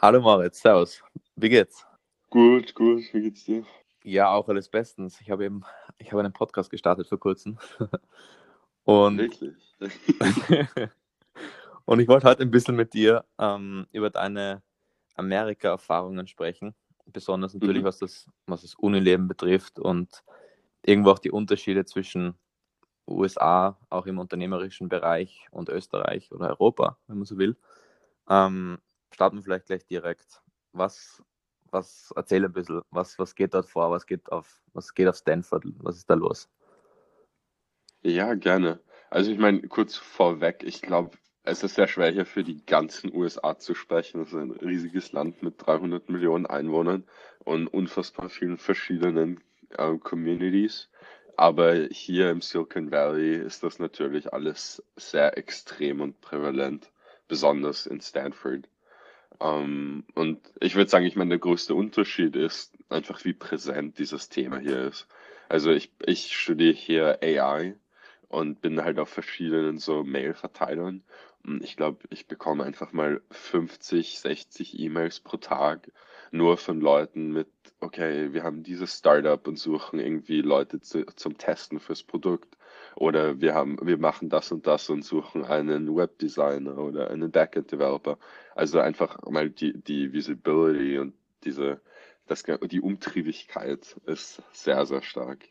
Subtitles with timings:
[0.00, 1.02] Hallo Moritz, servus.
[1.36, 1.84] Wie geht's?
[2.30, 3.02] Gut, gut.
[3.12, 3.64] Wie geht's dir?
[4.04, 5.20] Ja, auch alles bestens.
[5.20, 5.64] Ich habe eben,
[5.98, 7.58] ich habe einen Podcast gestartet vor kurzem.
[8.84, 9.56] Und, Wirklich?
[11.84, 14.62] und ich wollte heute ein bisschen mit dir ähm, über deine
[15.16, 16.74] Amerika-Erfahrungen sprechen.
[17.04, 17.86] Besonders natürlich, Mhm.
[17.86, 20.22] was das, was das Unileben betrifft und
[20.88, 22.34] irgendwo auch die Unterschiede zwischen
[23.06, 27.56] USA, auch im unternehmerischen Bereich und Österreich oder Europa, wenn man so will.
[28.28, 28.78] Ähm,
[29.12, 30.42] starten wir vielleicht gleich direkt.
[30.72, 31.22] Was,
[31.70, 35.16] was erzähl ein bisschen, was, was geht dort vor, was geht auf, was geht auf
[35.16, 36.48] Stanford, was ist da los?
[38.02, 38.80] Ja, gerne.
[39.10, 43.14] Also ich meine, kurz vorweg, ich glaube, es ist sehr schwer hier für die ganzen
[43.14, 44.22] USA zu sprechen.
[44.22, 47.04] Es ist ein riesiges Land mit 300 Millionen Einwohnern
[47.44, 49.40] und unfassbar vielen verschiedenen
[49.76, 50.88] äh, Communities.
[51.36, 56.90] Aber hier im Silicon Valley ist das natürlich alles sehr extrem und prävalent,
[57.28, 58.68] besonders in Stanford.
[59.40, 64.28] Ähm, und ich würde sagen, ich meine, der größte Unterschied ist einfach, wie präsent dieses
[64.28, 65.06] Thema hier ist.
[65.48, 67.76] Also ich, ich studiere hier AI
[68.28, 71.02] und bin halt auf verschiedenen so Mail-Verteilern.
[71.62, 75.90] Ich glaube, ich bekomme einfach mal 50, 60 E-Mails pro Tag
[76.30, 77.48] nur von Leuten mit,
[77.80, 82.56] okay, wir haben dieses Startup und suchen irgendwie Leute zu, zum Testen fürs Produkt.
[82.96, 88.18] Oder wir haben, wir machen das und das und suchen einen Webdesigner oder einen Backend-Developer.
[88.54, 91.80] Also einfach mal die, die Visibility und diese,
[92.26, 95.48] das, die Umtriebigkeit ist sehr, sehr stark.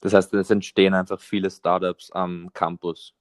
[0.00, 3.14] Das heißt, es entstehen einfach viele Startups am Campus.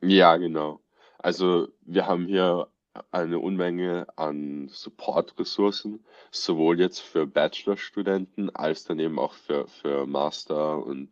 [0.00, 0.80] Ja, genau.
[1.18, 2.68] Also wir haben hier
[3.10, 10.84] eine Unmenge an Support-Ressourcen, sowohl jetzt für Bachelorstudenten als dann eben auch für, für Master
[10.84, 11.10] und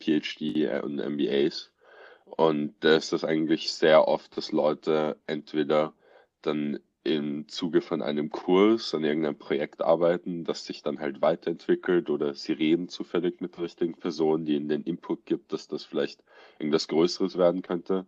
[0.00, 1.72] PhD und MBAs.
[2.24, 5.92] Und da ist das eigentlich sehr oft, dass Leute entweder
[6.42, 12.10] dann im Zuge von einem Kurs an irgendeinem Projekt arbeiten, das sich dann halt weiterentwickelt
[12.10, 15.84] oder sie reden zufällig mit der richtigen Person, die ihnen den Input gibt, dass das
[15.84, 16.22] vielleicht
[16.58, 18.06] irgendwas Größeres werden könnte.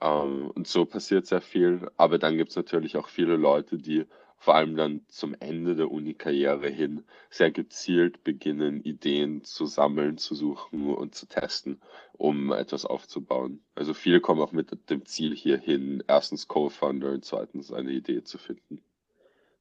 [0.00, 1.90] Ähm, und so passiert sehr viel.
[1.96, 4.06] Aber dann gibt es natürlich auch viele Leute, die
[4.44, 10.34] vor allem dann zum Ende der Uni-Karriere hin sehr gezielt beginnen, Ideen zu sammeln, zu
[10.34, 11.80] suchen und zu testen,
[12.12, 13.64] um etwas aufzubauen.
[13.74, 18.36] Also viele kommen auch mit dem Ziel hierhin, erstens Co-Founder und zweitens eine Idee zu
[18.36, 18.82] finden.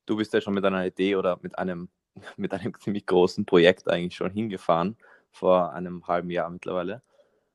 [0.06, 1.88] Du bist ja schon mit einer Idee oder mit einem,
[2.36, 4.98] mit einem ziemlich großen Projekt eigentlich schon hingefahren,
[5.32, 7.02] vor einem halben Jahr mittlerweile,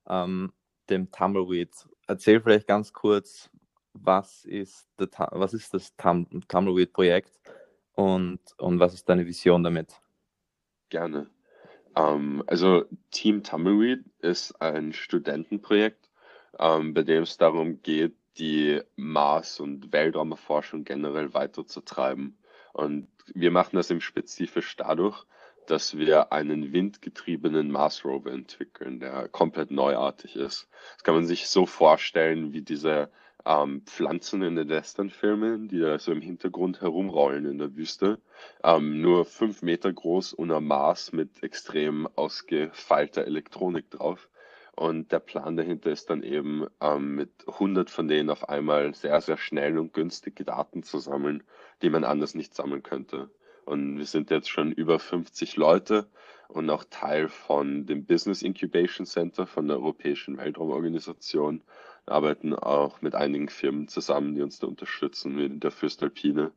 [0.08, 0.52] ähm,
[0.88, 1.70] dem Tumbleweed.
[2.08, 3.50] Erzähl vielleicht ganz kurz,
[3.92, 7.38] was ist, der, was ist das Tum Tumbleweed-Projekt
[7.92, 9.92] und, und was ist deine Vision damit?
[10.88, 11.28] Gerne.
[11.96, 16.08] Ähm, also Team Tumbleweed ist ein Studentenprojekt,
[16.58, 22.38] ähm, bei dem es darum geht, die Mars- und Weltraumerforschung generell weiterzutreiben.
[22.72, 25.26] Und wir machen das im spezifisch dadurch,
[25.70, 30.68] dass wir einen windgetriebenen Mars Rover entwickeln, der komplett neuartig ist.
[30.94, 33.10] Das kann man sich so vorstellen wie diese
[33.44, 38.18] ähm, Pflanzen in den Western-Filmen, die da so im Hintergrund herumrollen in der Wüste.
[38.62, 44.28] Ähm, nur fünf Meter groß und am Mars mit extrem ausgefeilter Elektronik drauf.
[44.76, 49.20] Und der Plan dahinter ist dann eben, ähm, mit 100 von denen auf einmal sehr,
[49.20, 51.42] sehr schnell und günstige Daten zu sammeln,
[51.82, 53.28] die man anders nicht sammeln könnte.
[53.68, 56.06] Und wir sind jetzt schon über 50 Leute
[56.48, 61.62] und auch Teil von dem Business Incubation Center von der Europäischen Weltraumorganisation.
[62.06, 66.52] Wir arbeiten auch mit einigen Firmen zusammen, die uns da unterstützen, wie der Fürstalpine.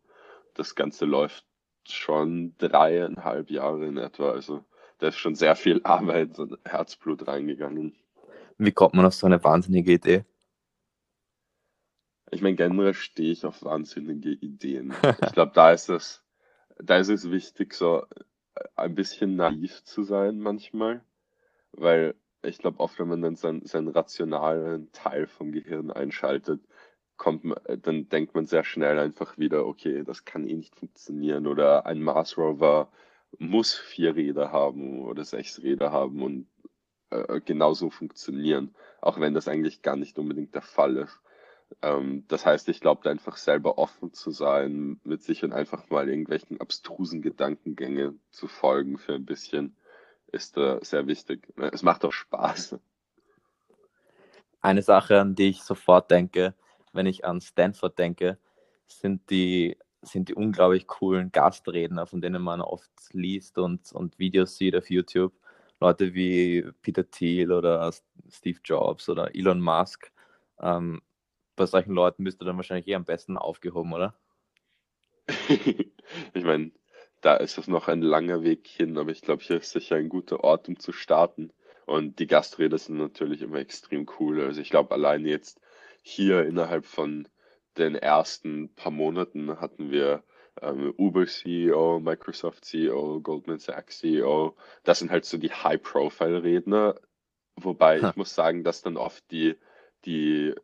[0.53, 1.45] Das Ganze läuft
[1.85, 4.31] schon dreieinhalb Jahre in etwa.
[4.31, 4.63] Also
[4.99, 7.93] da ist schon sehr viel Arbeit und Herzblut reingegangen.
[8.57, 10.23] Wie kommt man auf so eine wahnsinnige Idee?
[12.31, 14.93] Ich meine, generell stehe ich auf wahnsinnige Ideen.
[15.25, 16.23] Ich glaube, da ist es,
[16.79, 18.05] da ist es wichtig, so
[18.75, 21.03] ein bisschen naiv zu sein manchmal,
[21.71, 26.61] weil ich glaube, oft, wenn man dann seinen, seinen rationalen Teil vom Gehirn einschaltet,
[27.17, 31.45] kommt man, dann denkt man sehr schnell einfach wieder, okay, das kann eh nicht funktionieren
[31.45, 32.91] oder ein Mars Rover
[33.37, 36.47] muss vier Räder haben oder sechs Räder haben und
[37.11, 41.21] äh, genauso funktionieren, auch wenn das eigentlich gar nicht unbedingt der Fall ist.
[41.81, 46.09] Ähm, das heißt, ich glaube, einfach selber offen zu sein mit sich und einfach mal
[46.09, 49.75] irgendwelchen abstrusen Gedankengänge zu folgen für ein bisschen,
[50.31, 51.47] ist äh, sehr wichtig.
[51.71, 52.77] Es macht auch Spaß.
[54.61, 56.53] Eine Sache, an die ich sofort denke,
[56.93, 58.37] wenn ich an Stanford denke,
[58.87, 64.57] sind die, sind die unglaublich coolen Gastredner, von denen man oft liest und, und Videos
[64.57, 65.33] sieht auf YouTube.
[65.79, 67.91] Leute wie Peter Thiel oder
[68.29, 70.11] Steve Jobs oder Elon Musk.
[70.59, 71.01] Ähm,
[71.61, 74.15] bei solchen Leuten bist du dann wahrscheinlich eh am besten aufgehoben, oder?
[75.47, 76.71] ich meine,
[77.21, 80.09] da ist es noch ein langer Weg hin, aber ich glaube, hier ist sicher ein
[80.09, 81.53] guter Ort, um zu starten.
[81.85, 84.41] Und die Gastrede sind natürlich immer extrem cool.
[84.41, 85.61] Also ich glaube, allein jetzt
[86.01, 87.27] hier innerhalb von
[87.77, 90.23] den ersten paar Monaten hatten wir
[90.63, 94.57] ähm, Uber CEO, Microsoft CEO, Goldman Sachs CEO.
[94.83, 96.99] Das sind halt so die High-Profile-Redner.
[97.55, 98.09] Wobei ha.
[98.09, 99.57] ich muss sagen, dass dann oft die,
[100.05, 100.55] die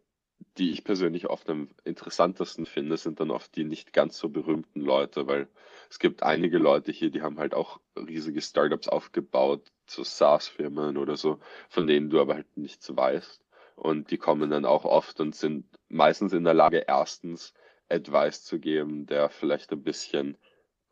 [0.57, 4.81] die ich persönlich oft am interessantesten finde, sind dann oft die nicht ganz so berühmten
[4.81, 5.47] Leute, weil
[5.89, 11.15] es gibt einige Leute hier, die haben halt auch riesige Startups aufgebaut, so SaaS-Firmen oder
[11.15, 11.39] so,
[11.69, 13.41] von denen du aber halt nichts weißt.
[13.75, 17.53] Und die kommen dann auch oft und sind meistens in der Lage, erstens
[17.89, 20.37] Advice zu geben, der vielleicht ein bisschen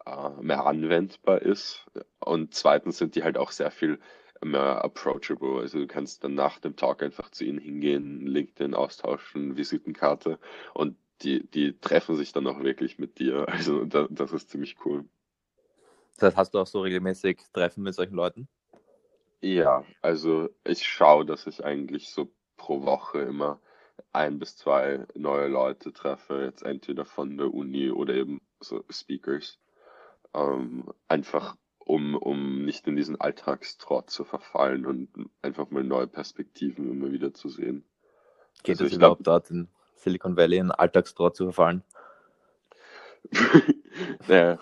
[0.06, 1.86] äh, mehr anwendbar ist.
[2.20, 4.00] Und zweitens sind die halt auch sehr viel
[4.46, 5.60] mehr approachable.
[5.60, 10.40] Also du kannst dann nach dem Talk einfach zu ihnen hingehen, LinkedIn austauschen, Visitenkarte
[10.74, 13.46] und die, die treffen sich dann auch wirklich mit dir.
[13.50, 15.06] Also da, das ist ziemlich cool.
[16.18, 18.48] Das heißt, hast du auch so regelmäßig Treffen mit solchen Leuten?
[19.42, 23.60] Ja, also ich schaue, dass ich eigentlich so pro Woche immer
[24.12, 29.60] ein bis zwei neue Leute treffe, jetzt entweder von der Uni oder eben so Speakers.
[30.34, 31.56] Ähm, einfach
[31.86, 35.10] um, um nicht in diesen Alltagstrott zu verfallen und
[35.42, 37.86] einfach mal neue Perspektiven immer wieder zu sehen.
[38.64, 41.84] Geht also es überhaupt glaub, dort in Silicon Valley in Alltagstrott zu verfallen?
[44.28, 44.60] naja,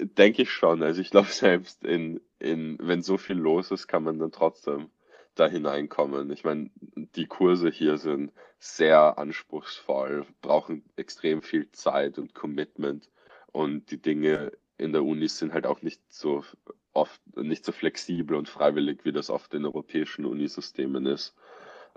[0.00, 0.82] denke ich schon.
[0.82, 4.90] Also ich glaube selbst in, in, wenn so viel los ist, kann man dann trotzdem
[5.34, 6.30] da hineinkommen.
[6.30, 6.70] Ich meine,
[7.16, 13.08] die Kurse hier sind sehr anspruchsvoll, brauchen extrem viel Zeit und Commitment
[13.52, 16.44] und die Dinge in der Uni sind halt auch nicht so
[16.92, 21.34] oft, nicht so flexibel und freiwillig, wie das oft in europäischen Unisystemen ist.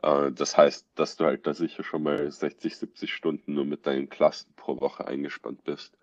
[0.01, 3.85] Äh, das heißt, dass du halt da sicher schon mal 60, 70 Stunden nur mit
[3.85, 5.97] deinen Klassen pro Woche eingespannt bist.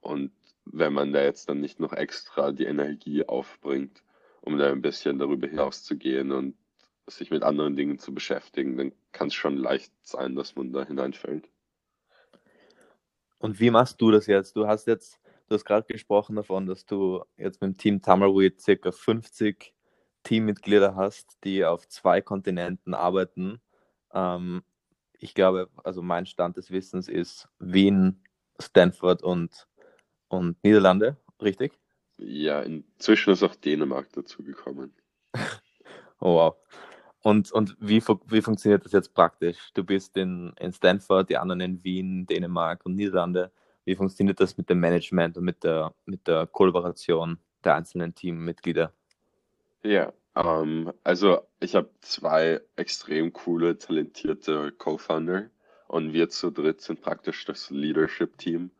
[0.00, 0.32] Und
[0.64, 4.02] wenn man da jetzt dann nicht noch extra die Energie aufbringt,
[4.40, 6.56] um da ein bisschen darüber hinaus zu gehen und
[7.08, 10.84] sich mit anderen Dingen zu beschäftigen, dann kann es schon leicht sein, dass man da
[10.84, 11.48] hineinfällt.
[13.38, 14.56] Und wie machst du das jetzt?
[14.56, 18.60] Du hast jetzt Du hast gerade gesprochen davon, dass du jetzt mit dem Team Tumbleweed
[18.60, 19.72] circa 50
[20.24, 23.60] Teammitglieder hast, die auf zwei Kontinenten arbeiten.
[24.12, 24.64] Ähm,
[25.18, 28.24] ich glaube, also mein Stand des Wissens ist Wien,
[28.60, 29.68] Stanford und,
[30.28, 31.78] und Niederlande, richtig?
[32.18, 34.94] Ja, inzwischen ist auch Dänemark dazugekommen.
[36.20, 36.56] oh, wow.
[37.22, 39.70] Und, und wie, wie funktioniert das jetzt praktisch?
[39.74, 43.52] Du bist in, in Stanford, die anderen in Wien, Dänemark und Niederlande.
[43.86, 48.92] Wie funktioniert das mit dem Management und mit der, mit der Kollaboration der einzelnen Teammitglieder?
[49.84, 55.50] Ja, ähm, also ich habe zwei extrem coole, talentierte Co-Founder
[55.86, 58.72] und wir zu dritt sind praktisch das Leadership-Team.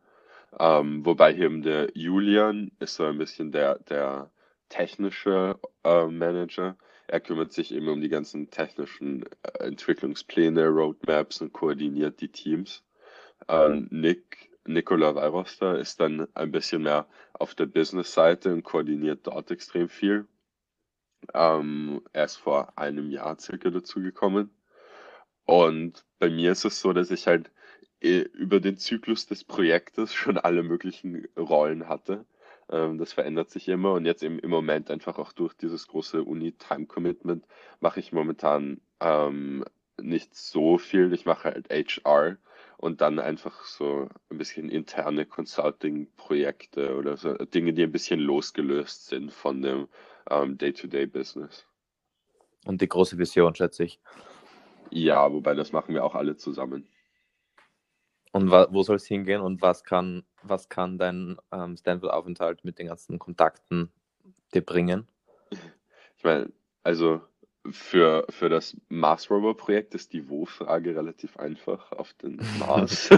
[0.59, 4.29] Ähm, wobei eben der Julian ist so ein bisschen der, der
[4.67, 6.75] technische äh, Manager.
[7.07, 12.83] Er kümmert sich eben um die ganzen technischen äh, Entwicklungspläne, Roadmaps und koordiniert die Teams.
[13.47, 19.51] Ähm, Nick Nikola Weiroster ist dann ein bisschen mehr auf der Business-Seite und koordiniert dort
[19.51, 20.27] extrem viel.
[21.33, 24.51] Ähm, er ist vor einem Jahr circa dazugekommen.
[25.45, 27.51] Und bei mir ist es so, dass ich halt
[28.01, 32.25] äh, über den Zyklus des Projektes schon alle möglichen Rollen hatte.
[32.69, 36.23] Ähm, das verändert sich immer und jetzt im, im Moment einfach auch durch dieses große
[36.23, 37.45] Uni-Time-Commitment
[37.79, 39.63] mache ich momentan ähm,
[39.99, 41.13] nicht so viel.
[41.13, 42.37] Ich mache halt HR
[42.77, 49.07] und dann einfach so ein bisschen interne Consulting-Projekte oder so Dinge, die ein bisschen losgelöst
[49.07, 49.87] sind von dem
[50.29, 51.65] ähm, Day-to-Day-Business.
[52.65, 53.99] Und die große Vision, schätze ich.
[54.89, 56.87] Ja, wobei das machen wir auch alle zusammen.
[58.31, 62.87] Und wo soll es hingehen und was kann, was kann dein ähm, Stanford-Aufenthalt mit den
[62.87, 63.91] ganzen Kontakten
[64.53, 65.07] dir bringen?
[66.17, 66.51] Ich meine,
[66.83, 67.21] also
[67.71, 73.09] für, für das Mars Rover Projekt ist die Wo-Frage relativ einfach auf den Mars.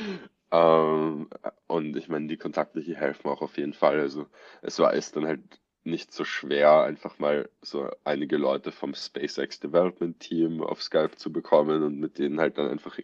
[0.52, 1.28] ähm,
[1.66, 4.00] und ich meine, die Kontakte hier helfen auch auf jeden Fall.
[4.00, 4.26] Also
[4.62, 9.60] es war es dann halt nicht so schwer, einfach mal so einige Leute vom SpaceX
[9.60, 12.98] Development Team auf Skype zu bekommen und mit denen halt dann einfach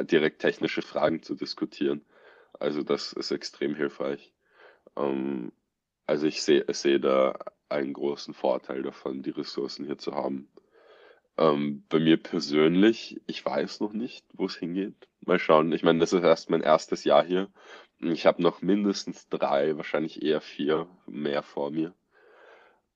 [0.00, 2.04] direkt technische Fragen zu diskutieren.
[2.58, 4.32] Also das ist extrem hilfreich.
[4.96, 5.52] Ähm,
[6.06, 10.48] also ich sehe sehe da einen großen Vorteil davon, die Ressourcen hier zu haben.
[11.36, 15.08] Ähm, bei mir persönlich, ich weiß noch nicht, wo es hingeht.
[15.20, 15.72] Mal schauen.
[15.72, 17.48] Ich meine, das ist erst mein erstes Jahr hier.
[18.00, 21.94] Ich habe noch mindestens drei, wahrscheinlich eher vier mehr vor mir.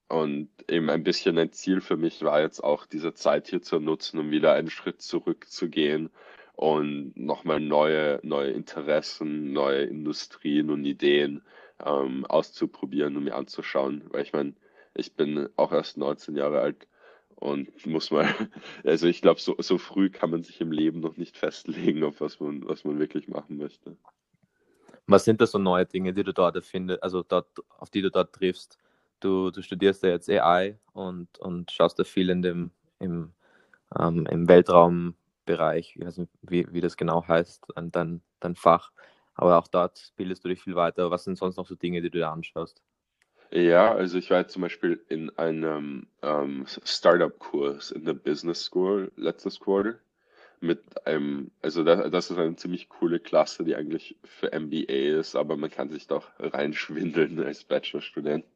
[0.08, 3.80] Und eben ein bisschen ein Ziel für mich war jetzt auch, diese Zeit hier zu
[3.80, 6.10] nutzen, um wieder einen Schritt zurückzugehen
[6.54, 11.42] und nochmal neue, neue Interessen, neue Industrien und Ideen
[11.84, 14.04] ähm, auszuprobieren und mir anzuschauen.
[14.10, 14.54] Weil ich meine,
[14.94, 16.86] ich bin auch erst 19 Jahre alt
[17.36, 18.26] und muss mal,
[18.84, 22.20] also ich glaube, so, so früh kann man sich im Leben noch nicht festlegen, auf
[22.20, 23.96] was man, was man wirklich machen möchte.
[25.06, 28.10] Was sind das so neue Dinge, die du dort erfindest, also dort, auf die du
[28.10, 28.78] dort triffst?
[29.20, 33.32] Du, du studierst ja jetzt AI und, und schaust da viel in dem, im,
[33.98, 38.92] ähm, im Weltraumbereich, ich weiß nicht, wie, wie das genau heißt, dein, dein Fach.
[39.34, 41.10] Aber auch dort bildest du dich viel weiter.
[41.10, 42.82] Was sind sonst noch so Dinge, die du da anschaust?
[43.52, 49.60] Ja, also ich war zum Beispiel in einem ähm, Startup-Kurs in der Business School letztes
[49.60, 49.98] Quarter
[50.60, 55.36] mit einem, also das, das ist eine ziemlich coole Klasse, die eigentlich für MBA ist,
[55.36, 58.46] aber man kann sich doch reinschwindeln als Bachelorstudent.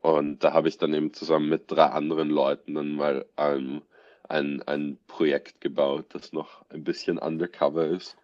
[0.00, 3.82] Und da habe ich dann eben zusammen mit drei anderen Leuten dann mal ein,
[4.28, 8.16] ein, ein Projekt gebaut, das noch ein bisschen undercover ist.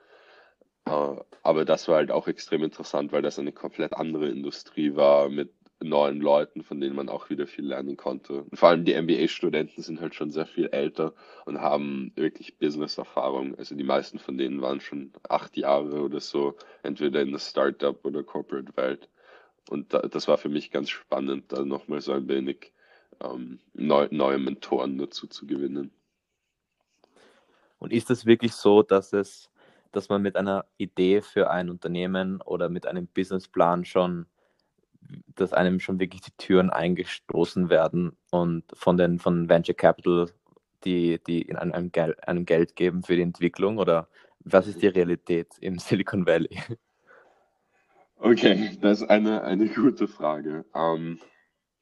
[0.88, 5.28] Uh, aber das war halt auch extrem interessant, weil das eine komplett andere Industrie war
[5.30, 5.50] mit
[5.84, 8.42] neuen Leuten, von denen man auch wieder viel lernen konnte.
[8.42, 11.14] Und vor allem die MBA-Studenten sind halt schon sehr viel älter
[11.44, 13.56] und haben wirklich Business-Erfahrung.
[13.56, 18.04] Also die meisten von denen waren schon acht Jahre oder so, entweder in der Startup-
[18.04, 19.08] oder Corporate-Welt.
[19.70, 22.72] Und da, das war für mich ganz spannend, da nochmal so ein wenig
[23.22, 25.90] ähm, neu, neue Mentoren dazu zu gewinnen.
[27.78, 29.50] Und ist es wirklich so, dass es,
[29.92, 34.26] dass man mit einer Idee für ein Unternehmen oder mit einem Businessplan schon
[35.34, 40.30] dass einem schon wirklich die Türen eingestoßen werden und von den von Venture Capital,
[40.84, 44.08] die, die in einem, Gel einem Geld geben für die Entwicklung oder
[44.40, 46.60] was ist die Realität im Silicon Valley?
[48.16, 50.64] Okay, das ist eine, eine gute Frage.
[50.74, 51.18] Ähm,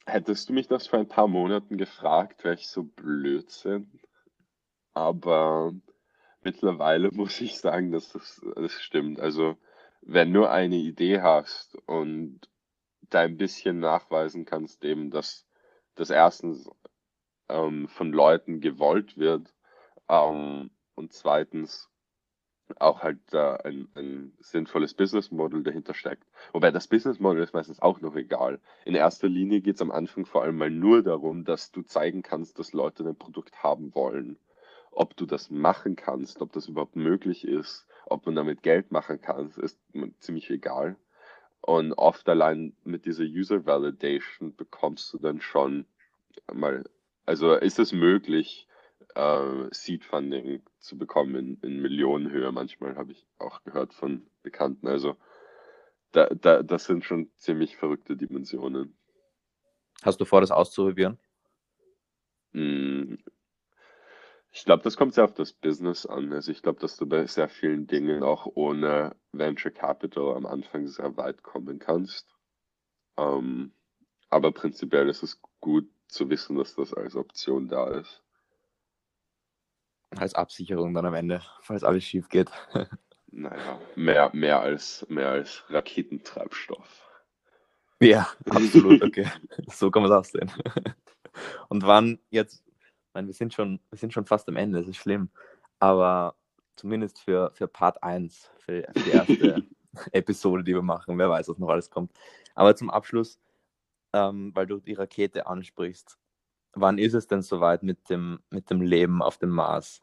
[0.07, 4.00] hättest du mich das vor ein paar Monaten gefragt, wäre ich so Blödsinn.
[4.95, 5.73] Aber
[6.43, 9.21] mittlerweile muss ich sagen, dass das, das stimmt.
[9.21, 9.57] Also,
[10.00, 12.41] wenn du eine Idee hast und
[13.21, 15.47] ein bisschen nachweisen kannst, eben, dass
[15.95, 16.69] das erstens
[17.49, 19.52] ähm, von Leuten gewollt wird
[20.09, 21.92] ähm, und zweitens
[22.78, 26.25] auch halt äh, ein, ein sinnvolles Business Model dahinter steckt.
[26.52, 28.61] Wobei das Business Model ist meistens auch noch egal.
[28.85, 32.23] In erster Linie geht es am Anfang vor allem mal nur darum, dass du zeigen
[32.23, 34.38] kannst, dass Leute dein Produkt haben wollen.
[34.90, 39.21] Ob du das machen kannst, ob das überhaupt möglich ist, ob man damit Geld machen
[39.21, 39.78] kann, ist
[40.21, 40.97] ziemlich egal.
[41.62, 45.87] Und oft allein mit dieser User Validation bekommst du dann schon
[46.52, 46.85] mal,
[47.25, 48.66] also ist es möglich,
[49.14, 52.50] äh, Seed Funding zu bekommen in, in Millionenhöhe.
[52.50, 54.88] Manchmal habe ich auch gehört von Bekannten.
[54.88, 55.16] Also
[56.11, 58.97] da, da, das sind schon ziemlich verrückte Dimensionen.
[60.02, 61.19] Hast du vor, das auszuprobieren?
[62.52, 63.14] Mm,
[64.55, 66.33] ich glaube, das kommt sehr auf das Business an.
[66.33, 70.87] Also ich glaube, dass du bei sehr vielen Dingen auch ohne Venture Capital am Anfang
[70.87, 72.29] sehr weit kommen kannst.
[73.17, 73.73] Ähm,
[74.29, 78.23] aber prinzipiell ist es gut zu wissen, dass das als Option da ist.
[80.17, 82.51] Als Absicherung dann am Ende, falls alles schief geht.
[83.29, 87.09] naja, mehr, mehr, als, mehr als Raketentreibstoff.
[88.01, 89.31] Ja, absolut, okay.
[89.69, 90.53] so kann man es auch sehen.
[91.71, 92.63] Und wann jetzt
[93.14, 95.31] meine, wir sind schon, wir sind schon fast am Ende, das ist schlimm.
[95.78, 96.37] Aber
[96.76, 99.64] zumindest für, für Part 1, für, für die erste
[100.12, 102.12] Episode, die wir machen, wer weiß, was noch alles kommt.
[102.54, 103.38] Aber zum Abschluss,
[104.12, 106.19] ähm, weil du die Rakete ansprichst,
[106.75, 110.00] wann ist es denn soweit mit dem, mit dem Leben auf dem Mars?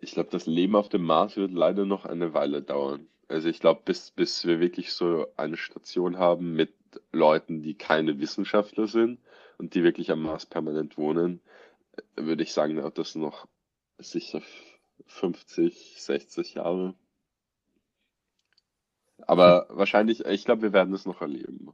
[0.00, 3.06] Ich glaube, das Leben auf dem Mars wird leider noch eine Weile dauern.
[3.28, 6.74] Also ich glaube, bis, bis wir wirklich so eine Station haben mit
[7.12, 9.20] Leuten, die keine Wissenschaftler sind
[9.58, 11.40] und die wirklich am Mars permanent wohnen,
[12.16, 13.46] würde ich sagen, hat das noch
[13.98, 14.42] sicher
[15.06, 16.94] 50, 60 Jahre.
[19.26, 21.72] Aber wahrscheinlich, ich glaube, wir werden es noch erleben.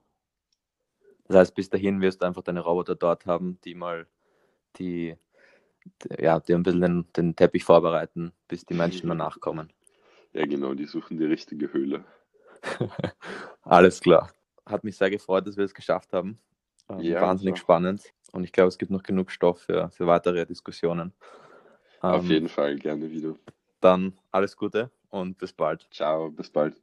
[1.27, 4.07] Das heißt, bis dahin wirst du einfach deine Roboter dort haben, die mal
[4.77, 5.17] die,
[6.03, 9.73] die ja, die ein bisschen den, den Teppich vorbereiten, bis die Menschen danach kommen.
[10.33, 12.05] Ja, genau, die suchen die richtige Höhle.
[13.63, 14.33] Alles klar.
[14.65, 16.39] Hat mich sehr gefreut, dass wir es geschafft haben.
[16.93, 17.63] Ähm, ja, wahnsinnig so.
[17.63, 18.13] spannend.
[18.33, 21.13] Und ich glaube, es gibt noch genug Stoff für, für weitere Diskussionen.
[22.01, 23.35] Auf ähm, jeden Fall, gerne wieder.
[23.81, 25.87] Dann alles Gute und bis bald.
[25.91, 26.77] Ciao, bis bald.